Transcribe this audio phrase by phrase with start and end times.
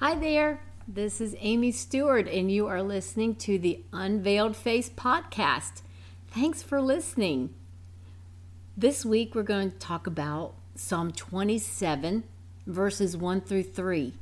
[0.00, 0.60] Hi there.
[0.86, 5.82] This is Amy Stewart, and you are listening to the Unveiled Face podcast.
[6.28, 7.52] Thanks for listening.
[8.76, 12.22] This week, we're going to talk about Psalm 27,
[12.64, 14.12] verses 1 through 3.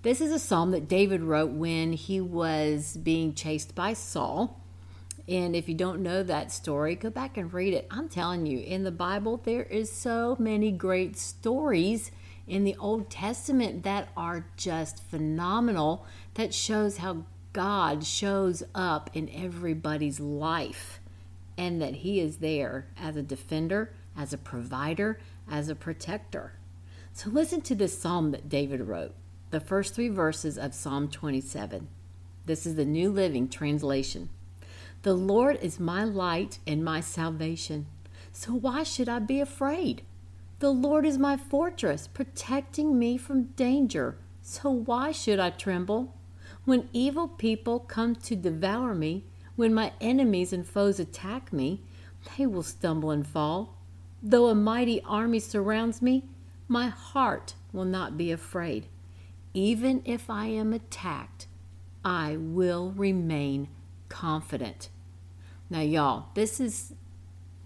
[0.00, 4.62] This is a psalm that David wrote when he was being chased by Saul.
[5.28, 7.86] And if you don't know that story, go back and read it.
[7.90, 12.10] I'm telling you, in the Bible, there is so many great stories
[12.46, 19.28] in the Old Testament that are just phenomenal that shows how God shows up in
[19.28, 21.00] everybody's life
[21.58, 25.20] and that He is there as a defender, as a provider,
[25.50, 26.54] as a protector.
[27.12, 29.14] So listen to this psalm that David wrote,
[29.50, 31.88] the first three verses of Psalm 27.
[32.46, 34.30] This is the New Living Translation.
[35.02, 37.86] The Lord is my light and my salvation.
[38.32, 40.02] So why should I be afraid?
[40.62, 44.18] The Lord is my fortress, protecting me from danger.
[44.42, 46.14] So why should I tremble?
[46.64, 49.24] When evil people come to devour me,
[49.56, 51.82] when my enemies and foes attack me,
[52.38, 53.76] they will stumble and fall.
[54.22, 56.26] Though a mighty army surrounds me,
[56.68, 58.86] my heart will not be afraid.
[59.52, 61.48] Even if I am attacked,
[62.04, 63.66] I will remain
[64.08, 64.90] confident.
[65.68, 66.94] Now, y'all, this is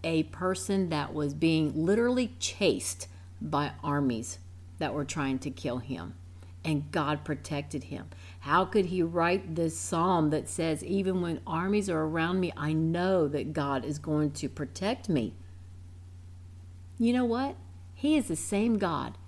[0.07, 3.09] a person that was being literally chased
[3.43, 4.39] by armies
[4.79, 6.15] that were trying to kill him.
[6.65, 8.07] And God protected him.
[8.41, 12.73] How could he write this psalm that says, Even when armies are around me, I
[12.73, 15.35] know that God is going to protect me?
[16.99, 17.57] You know what?
[17.93, 19.19] He is the same God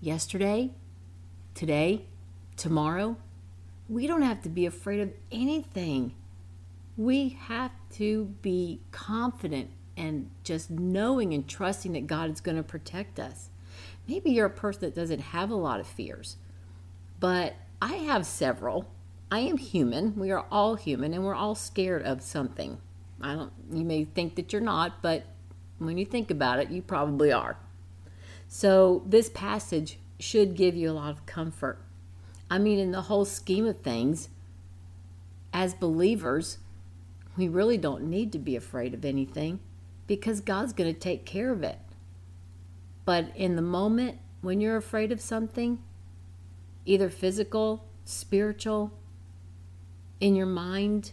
[0.00, 0.72] yesterday,
[1.54, 2.04] today,
[2.56, 3.16] tomorrow.
[3.88, 6.14] We don't have to be afraid of anything.
[6.96, 12.62] We have to be confident and just knowing and trusting that God is going to
[12.62, 13.48] protect us.
[14.08, 16.36] Maybe you're a person that doesn't have a lot of fears,
[17.18, 18.86] but I have several.
[19.30, 20.14] I am human.
[20.16, 22.78] We are all human and we're all scared of something.
[23.20, 25.24] I don't you may think that you're not, but
[25.78, 27.56] when you think about it, you probably are.
[28.48, 31.78] So this passage should give you a lot of comfort.
[32.50, 34.28] I mean, in the whole scheme of things,
[35.52, 36.58] as believers,
[37.36, 39.58] we really don't need to be afraid of anything
[40.06, 41.78] because God's going to take care of it.
[43.04, 45.78] But in the moment when you're afraid of something,
[46.84, 48.92] either physical, spiritual,
[50.20, 51.12] in your mind,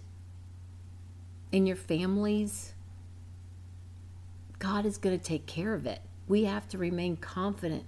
[1.52, 2.74] in your families,
[4.60, 6.00] God is going to take care of it.
[6.28, 7.84] We have to remain confident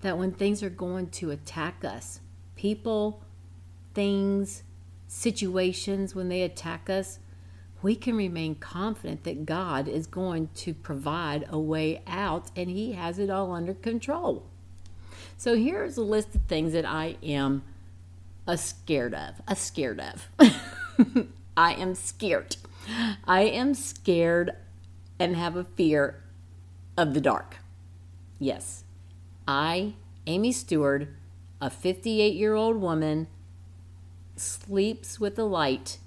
[0.00, 2.20] that when things are going to attack us,
[2.56, 3.22] people,
[3.94, 4.62] things,
[5.08, 7.18] situations, when they attack us,
[7.82, 12.92] we can remain confident that God is going to provide a way out and He
[12.92, 14.46] has it all under control.
[15.36, 17.62] So here's a list of things that I am
[18.46, 19.40] a scared of.
[19.46, 20.28] A scared of.
[21.56, 22.56] I am scared.
[23.24, 24.52] I am scared
[25.18, 26.22] and have a fear
[26.96, 27.56] of the dark.
[28.38, 28.84] Yes,
[29.46, 29.94] I,
[30.26, 31.08] Amy Stewart,
[31.60, 33.26] a 58 year old woman,
[34.36, 35.98] sleeps with the light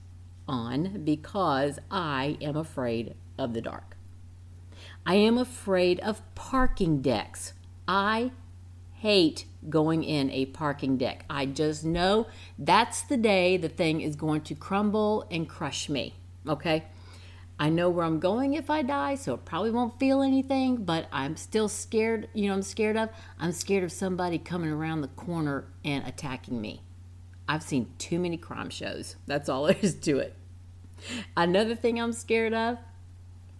[0.50, 3.96] on because I am afraid of the dark.
[5.06, 7.54] I am afraid of parking decks.
[7.88, 8.32] I
[8.96, 11.24] hate going in a parking deck.
[11.30, 12.28] I just know
[12.58, 16.16] that's the day the thing is going to crumble and crush me.
[16.48, 16.86] Okay?
[17.62, 21.08] I know where I'm going if I die, so it probably won't feel anything, but
[21.12, 22.30] I'm still scared.
[22.34, 23.10] You know, I'm scared of?
[23.38, 26.84] I'm scared of somebody coming around the corner and attacking me.
[27.50, 29.18] I've seen too many crime shows.
[29.28, 30.36] That's all there is to it.
[31.36, 32.78] Another thing I'm scared of.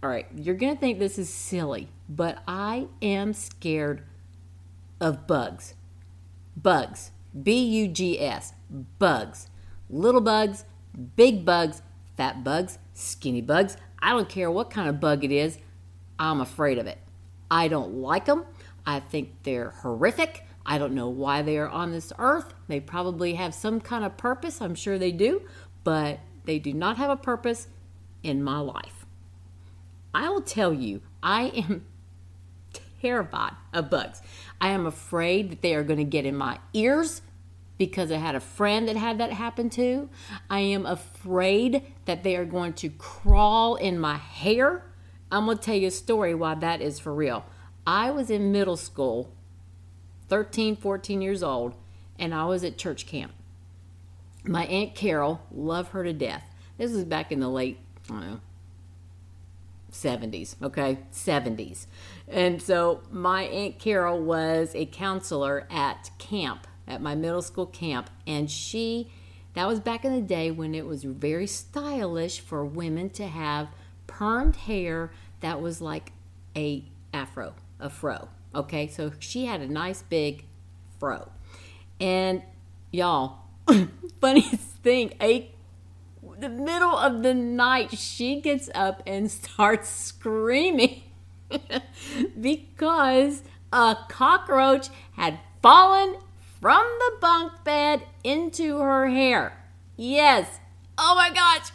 [0.02, 4.02] All right, you're going to think this is silly, but I am scared
[5.00, 5.74] of bugs.
[6.56, 7.10] Bugs.
[7.42, 8.54] B U G S.
[8.98, 9.48] Bugs.
[9.88, 10.64] Little bugs,
[11.16, 11.82] big bugs,
[12.16, 13.76] fat bugs, skinny bugs.
[14.00, 15.58] I don't care what kind of bug it is,
[16.18, 16.98] I'm afraid of it.
[17.50, 18.44] I don't like them.
[18.86, 20.44] I think they're horrific.
[20.64, 22.54] I don't know why they are on this earth.
[22.68, 24.60] They probably have some kind of purpose.
[24.60, 25.42] I'm sure they do.
[25.82, 27.68] But they do not have a purpose
[28.22, 29.06] in my life.
[30.14, 31.86] I will tell you, I am
[33.00, 34.20] terrified of bugs.
[34.60, 37.22] I am afraid that they are going to get in my ears
[37.78, 40.10] because I had a friend that had that happen to.
[40.50, 44.84] I am afraid that they are going to crawl in my hair.
[45.32, 47.44] I'm going to tell you a story why that is for real.
[47.86, 49.32] I was in middle school,
[50.28, 51.74] 13, 14 years old,
[52.18, 53.32] and I was at church camp
[54.44, 56.44] my aunt Carol, love her to death.
[56.78, 57.78] This was back in the late,
[58.08, 58.40] I don't know,
[59.92, 60.98] 70s, okay?
[61.12, 61.86] 70s.
[62.28, 68.10] And so my aunt Carol was a counselor at camp at my middle school camp,
[68.26, 69.10] and she,
[69.54, 73.68] that was back in the day when it was very stylish for women to have
[74.08, 76.12] permed hair that was like
[76.56, 78.28] a afro, a fro.
[78.54, 80.44] Okay, so she had a nice big
[80.98, 81.30] fro.
[82.00, 82.42] And
[82.90, 83.38] y'all,
[84.20, 85.50] funniest thing, a
[86.38, 91.02] the middle of the night, she gets up and starts screaming
[92.40, 93.42] because
[93.72, 96.16] a cockroach had fallen
[96.60, 99.52] from the bunk bed into her hair.
[99.96, 100.60] Yes.
[100.96, 101.70] Oh my gosh.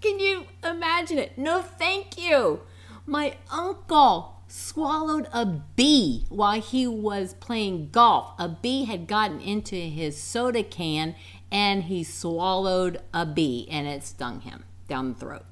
[0.00, 1.36] Can you imagine it?
[1.36, 2.60] No, thank you.
[3.06, 8.32] My uncle swallowed a bee while he was playing golf.
[8.38, 11.14] A bee had gotten into his soda can
[11.52, 15.44] and he swallowed a bee and it stung him down the throat.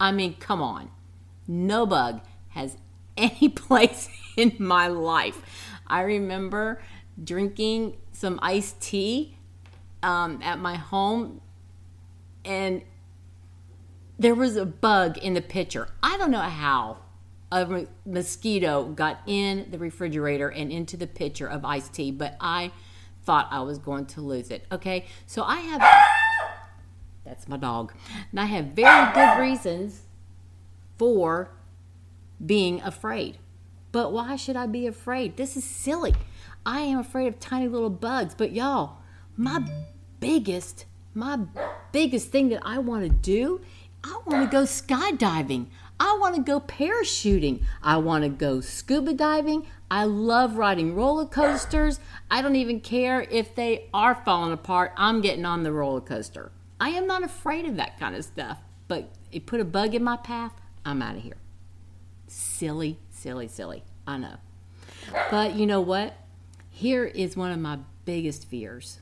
[0.00, 0.90] I mean, come on.
[1.46, 2.76] No bug has
[3.16, 5.42] any place in my life.
[5.86, 6.82] I remember
[7.22, 9.36] drinking some iced tea
[10.02, 11.40] um, at my home
[12.44, 12.82] and
[14.18, 15.88] there was a bug in the pitcher.
[16.02, 16.98] I don't know how
[17.52, 22.70] a mosquito got in the refrigerator and into the pitcher of iced tea, but I
[23.24, 24.66] thought I was going to lose it.
[24.70, 25.82] Okay, so I have
[27.24, 27.92] that's my dog,
[28.30, 30.02] and I have very good reasons
[30.98, 31.50] for
[32.44, 33.38] being afraid.
[33.92, 35.36] But why should I be afraid?
[35.36, 36.14] This is silly.
[36.64, 38.98] I am afraid of tiny little bugs, but y'all,
[39.36, 39.64] my
[40.20, 41.40] biggest, my
[41.92, 43.60] biggest thing that I want to do,
[44.04, 45.66] I want to go skydiving.
[46.00, 47.62] I want to go parachuting.
[47.82, 49.66] I want to go scuba diving.
[49.90, 52.00] I love riding roller coasters.
[52.30, 54.94] I don't even care if they are falling apart.
[54.96, 56.52] I'm getting on the roller coaster.
[56.80, 58.58] I am not afraid of that kind of stuff.
[58.88, 60.52] But it put a bug in my path,
[60.86, 61.36] I'm out of here.
[62.26, 63.84] Silly, silly, silly.
[64.06, 64.36] I know.
[65.30, 66.16] But you know what?
[66.70, 69.00] Here is one of my biggest fears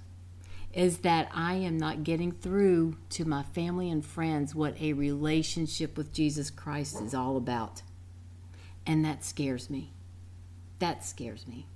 [0.78, 5.96] is that I am not getting through to my family and friends what a relationship
[5.96, 7.82] with Jesus Christ is all about.
[8.86, 9.92] And that scares me.
[10.78, 11.66] That scares me.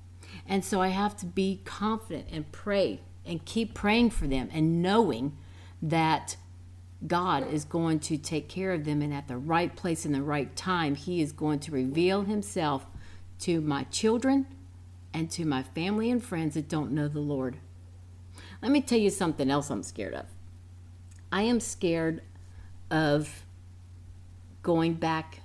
[0.46, 4.81] And so I have to be confident and pray and keep praying for them and
[4.81, 5.37] knowing
[5.82, 6.37] that
[7.05, 10.22] God is going to take care of them and at the right place in the
[10.22, 12.87] right time, He is going to reveal Himself
[13.40, 14.46] to my children
[15.12, 17.58] and to my family and friends that don't know the Lord.
[18.62, 20.26] Let me tell you something else I'm scared of.
[21.32, 22.23] I am scared
[22.91, 23.44] of
[24.62, 25.41] going back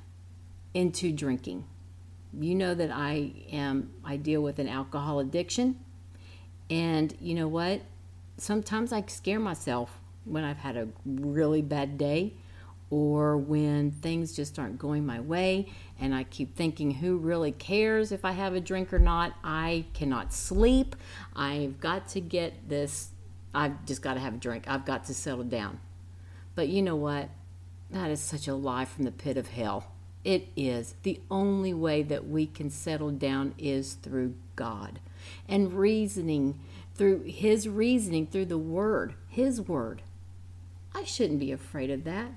[0.75, 1.65] into drinking.
[2.39, 5.79] You know that I am I deal with an alcohol addiction.
[6.69, 7.81] And you know what?
[8.37, 12.33] Sometimes I scare myself when I've had a really bad day
[12.89, 15.67] or when things just aren't going my way
[15.99, 19.33] and I keep thinking, who really cares if I have a drink or not?
[19.43, 20.95] I cannot sleep.
[21.35, 23.09] I've got to get this,
[23.53, 24.65] I've just got to have a drink.
[24.67, 25.79] I've got to settle down.
[26.55, 27.29] But you know what?
[27.89, 29.91] That is such a lie from the pit of hell.
[30.23, 30.95] It is.
[31.03, 34.99] The only way that we can settle down is through God
[35.47, 36.59] and reasoning
[36.95, 40.01] through His reasoning, through the Word, His Word.
[40.93, 42.31] I shouldn't be afraid of that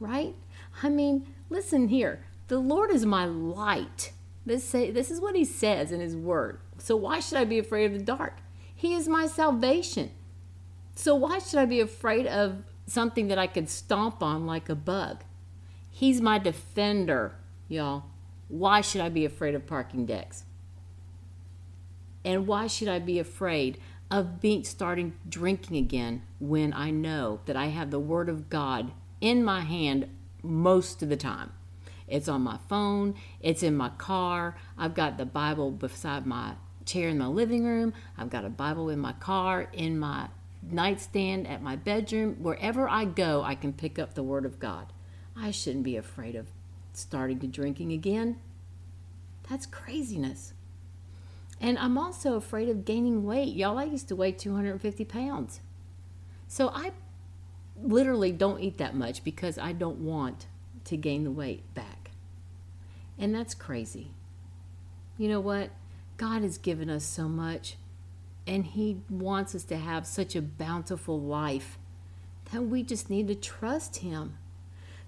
[0.00, 0.34] right?
[0.82, 2.24] I mean, listen here.
[2.48, 4.12] The Lord is my light.
[4.46, 6.60] This, say, this is what he says in his word.
[6.78, 8.38] So why should I be afraid of the dark?
[8.74, 10.10] He is my salvation.
[10.94, 14.74] So why should I be afraid of something that I could stomp on like a
[14.74, 15.24] bug?
[15.90, 17.34] He's my defender,
[17.68, 18.04] y'all.
[18.48, 20.44] Why should I be afraid of parking decks?
[22.24, 23.78] And why should I be afraid
[24.10, 28.92] of being starting drinking again when I know that I have the word of God
[29.20, 30.08] in my hand
[30.42, 31.52] most of the time.
[32.06, 34.56] It's on my phone, it's in my car.
[34.76, 36.54] I've got the Bible beside my
[36.86, 37.92] chair in my living room.
[38.16, 40.28] I've got a Bible in my car, in my
[40.62, 42.36] nightstand, at my bedroom.
[42.40, 44.92] Wherever I go, I can pick up the Word of God.
[45.36, 46.46] I shouldn't be afraid of
[46.92, 48.38] starting to drinking again.
[49.48, 50.54] That's craziness.
[51.60, 53.54] And I'm also afraid of gaining weight.
[53.54, 55.60] Y'all, I used to weigh 250 pounds.
[56.46, 56.92] So I
[57.82, 60.46] literally don't eat that much because I don't want
[60.84, 62.10] to gain the weight back.
[63.18, 64.12] And that's crazy.
[65.16, 65.70] You know what?
[66.16, 67.76] God has given us so much,
[68.46, 71.78] and He wants us to have such a bountiful life
[72.52, 74.38] that we just need to trust Him.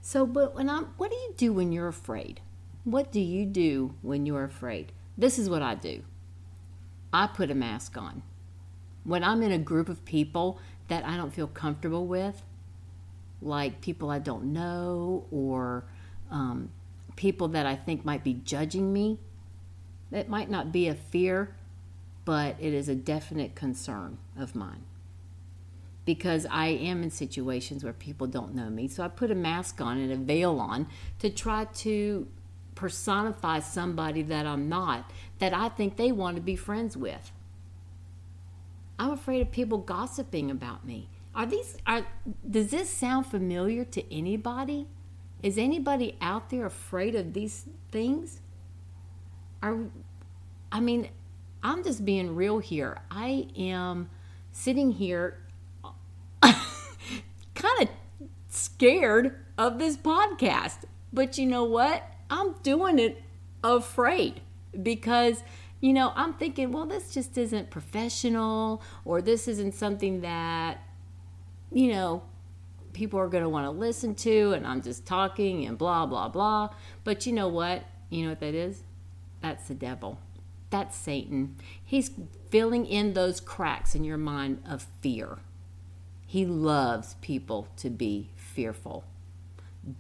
[0.03, 2.41] So, but when I'm, what do you do when you're afraid?
[2.85, 4.93] What do you do when you're afraid?
[5.17, 6.03] This is what I do
[7.13, 8.23] I put a mask on.
[9.05, 10.59] When I'm in a group of people
[10.89, 12.43] that I don't feel comfortable with,
[13.43, 15.85] like people I don't know or
[16.31, 16.71] um,
[17.17, 19.19] people that I think might be judging me.
[20.11, 21.55] It might not be a fear,
[22.25, 24.85] but it is a definite concern of mine
[26.05, 28.89] because I am in situations where people don't know me.
[28.89, 30.89] So I put a mask on and a veil on
[31.21, 32.27] to try to
[32.75, 37.31] personify somebody that I'm not, that I think they want to be friends with.
[38.99, 41.09] I'm afraid of people gossiping about me.
[41.35, 42.07] Are these are
[42.49, 44.87] does this sound familiar to anybody?
[45.43, 48.41] Is anybody out there afraid of these things?
[49.63, 49.79] Are
[50.73, 51.09] I mean,
[51.63, 52.99] I'm just being real here.
[53.11, 54.11] I am
[54.53, 55.39] sitting here
[56.43, 57.89] kind of
[58.49, 60.85] scared of this podcast.
[61.13, 62.03] But you know what?
[62.29, 63.23] I'm doing it
[63.63, 64.41] afraid
[64.83, 65.43] because
[65.81, 70.79] you know, I'm thinking, well, this just isn't professional or this isn't something that
[71.73, 72.23] you know,
[72.93, 76.29] people are going to want to listen to and I'm just talking and blah blah
[76.29, 76.71] blah.
[77.05, 77.85] But you know what?
[78.09, 78.83] You know what that is?
[79.41, 80.19] That's the devil.
[80.71, 81.57] That's Satan.
[81.85, 82.11] He's
[82.51, 85.39] filling in those cracks in your mind of fear.
[86.27, 89.05] He loves people to be fearful.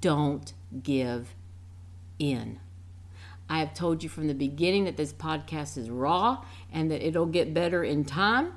[0.00, 1.34] Don't give
[2.18, 2.60] in.
[3.48, 7.26] I have told you from the beginning that this podcast is raw and that it'll
[7.26, 8.52] get better in time.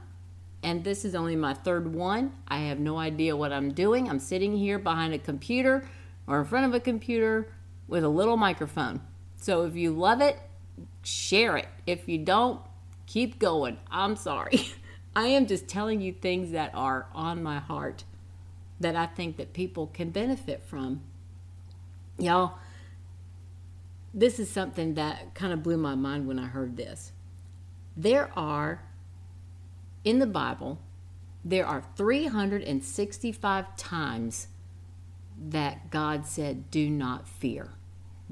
[0.63, 2.31] And this is only my third one.
[2.47, 4.09] I have no idea what I'm doing.
[4.09, 5.85] I'm sitting here behind a computer
[6.25, 7.51] or in front of a computer
[7.87, 9.01] with a little microphone.
[9.35, 10.39] So if you love it,
[11.03, 11.67] share it.
[11.85, 12.61] If you don't,
[13.05, 13.77] keep going.
[13.91, 14.71] I'm sorry.
[15.15, 18.05] I am just telling you things that are on my heart
[18.79, 21.01] that I think that people can benefit from.
[22.17, 22.57] Y'all,
[24.13, 27.11] this is something that kind of blew my mind when I heard this.
[27.97, 28.81] There are
[30.03, 30.79] in the Bible,
[31.45, 34.47] there are 365 times
[35.37, 37.71] that God said, Do not fear,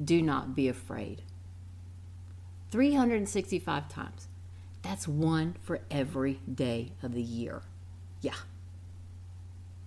[0.02, 1.24] do not be afraid.
[2.72, 4.28] 365 times.
[4.82, 7.62] That's one for every day of the year.
[8.22, 8.36] Yeah.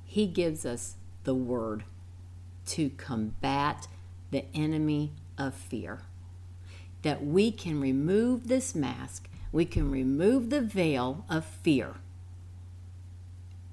[0.04, 1.84] He gives us the word
[2.66, 3.88] to combat
[4.30, 6.02] the enemy of fear.
[7.02, 11.94] That we can remove this mask, we can remove the veil of fear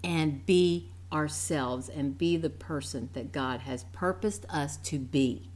[0.04, 5.50] and be ourselves and be the person that God has purposed us to be.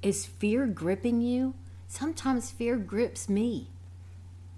[0.00, 1.54] Is fear gripping you?
[1.88, 3.70] Sometimes fear grips me.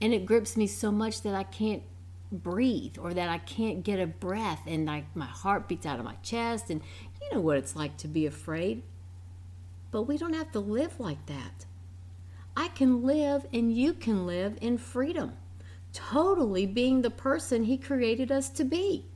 [0.03, 1.83] And it grips me so much that I can't
[2.31, 6.05] breathe or that I can't get a breath and like my heart beats out of
[6.05, 6.83] my chest and
[7.23, 8.83] you know what it's like to be afraid.
[9.91, 11.65] But we don't have to live like that.
[12.57, 15.33] I can live and you can live in freedom,
[15.93, 19.07] totally being the person He created us to be.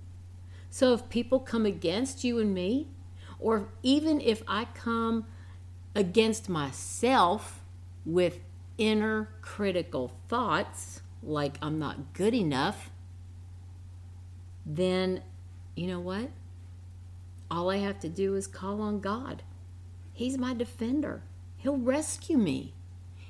[0.70, 2.88] So if people come against you and me,
[3.38, 5.26] or even if I come
[5.94, 7.62] against myself
[8.04, 8.40] with
[8.78, 12.90] inner critical thoughts, like I'm not good enough,
[14.64, 15.22] then
[15.74, 16.30] you know what?
[17.50, 19.42] All I have to do is call on God.
[20.12, 21.22] He's my defender.
[21.58, 22.72] He'll rescue me.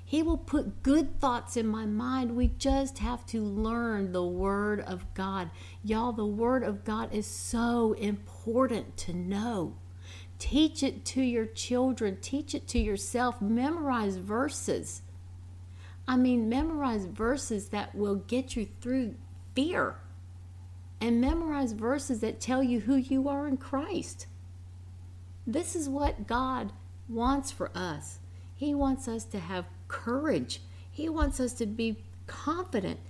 [0.09, 2.37] He will put good thoughts in my mind.
[2.37, 5.51] We just have to learn the Word of God.
[5.83, 9.75] Y'all, the Word of God is so important to know.
[10.39, 15.03] Teach it to your children, teach it to yourself, memorize verses.
[16.07, 19.17] I mean, memorize verses that will get you through
[19.57, 19.97] fear
[21.01, 24.29] and memorize verses that tell you who you are in Christ.
[25.45, 26.73] This is what God
[27.09, 28.21] wants for us.
[28.55, 33.01] He wants us to have courage, He wants us to be confident,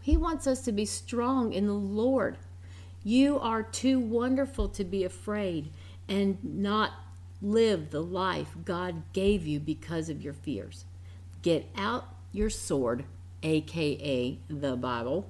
[0.00, 2.38] He wants us to be strong in the Lord.
[3.04, 5.70] You are too wonderful to be afraid
[6.08, 6.92] and not
[7.42, 10.84] live the life God gave you because of your fears.
[11.42, 13.04] Get out your sword,
[13.42, 15.28] aka the Bible,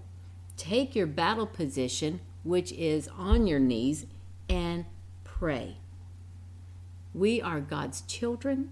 [0.56, 4.06] take your battle position, which is on your knees,
[4.48, 4.84] and
[5.24, 5.76] pray.
[7.12, 8.70] We are God's children.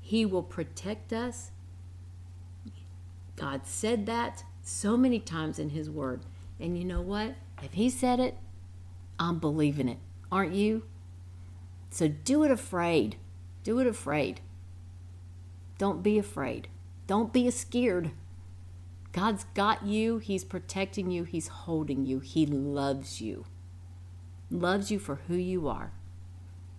[0.00, 1.50] He will protect us.
[3.40, 6.20] God said that so many times in His Word.
[6.60, 7.36] And you know what?
[7.62, 8.36] If He said it,
[9.18, 9.96] I'm believing it.
[10.30, 10.82] Aren't you?
[11.88, 13.16] So do it afraid.
[13.64, 14.40] Do it afraid.
[15.78, 16.68] Don't be afraid.
[17.06, 18.10] Don't be scared.
[19.12, 20.18] God's got you.
[20.18, 21.24] He's protecting you.
[21.24, 22.20] He's holding you.
[22.20, 23.46] He loves you.
[24.50, 25.92] Loves you for who you are.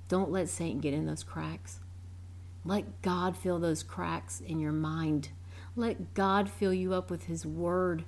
[0.08, 1.80] Don't let Satan get in those cracks.
[2.64, 5.30] Let God fill those cracks in your mind.
[5.76, 8.04] Let God fill you up with His Word.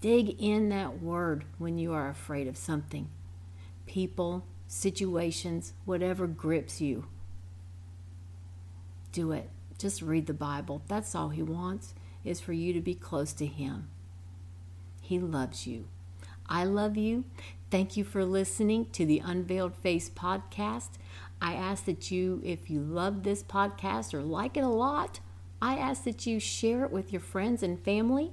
[0.00, 3.08] Dig in that Word when you are afraid of something.
[3.86, 7.06] People, situations, whatever grips you.
[9.12, 9.50] Do it.
[9.78, 10.82] Just read the Bible.
[10.86, 13.88] That's all He wants, is for you to be close to Him.
[15.00, 15.88] He loves you.
[16.48, 17.24] I love you.
[17.70, 20.90] Thank you for listening to the Unveiled Face podcast.
[21.40, 25.20] I ask that you, if you love this podcast or like it a lot,
[25.64, 28.32] I ask that you share it with your friends and family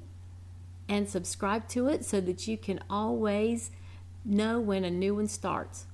[0.89, 3.71] and subscribe to it so that you can always
[4.25, 5.85] know when a new one starts.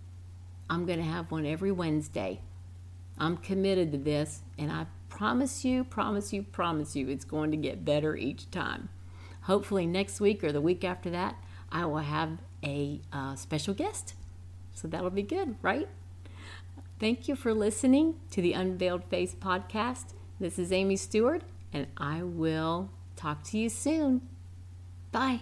[0.68, 2.42] I'm going to have one every Wednesday.
[3.20, 7.58] I'm committed to this, and I promise you, promise you, promise you, it's going to
[7.58, 8.90] get better each time.
[9.42, 11.36] Hopefully, next week or the week after that,
[11.72, 14.16] I will have a uh, special guest.
[14.74, 15.88] So that'll be good, right?
[17.00, 20.16] Thank you for listening to the Unveiled Face podcast.
[20.40, 21.42] This is Amy Stewart,
[21.74, 24.22] and I will talk to you soon.
[25.12, 25.40] Bye.